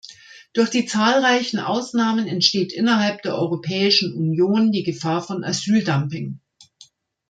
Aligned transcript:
Durch 0.53 0.71
die 0.71 0.87
zahlreichen 0.87 1.59
Ausnahmen 1.59 2.25
entsteht 2.25 2.73
innerhalb 2.73 3.21
der 3.21 3.35
Europäischen 3.35 4.15
Union 4.15 4.71
die 4.71 4.81
Gefahr 4.81 5.21
von 5.21 5.43
Asyldumping. 5.43 6.39